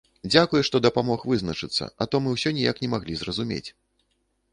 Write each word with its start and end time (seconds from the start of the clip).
Дзякуй, 0.33 0.61
што 0.69 0.79
дапамог 0.85 1.25
вызначыцца, 1.31 1.89
а 2.05 2.07
то 2.13 2.21
мы 2.29 2.33
ўсё 2.37 2.53
ніяк 2.61 2.81
не 2.87 2.89
маглі 2.95 3.15
зразумець. 3.21 3.65